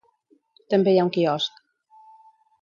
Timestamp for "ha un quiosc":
1.01-1.61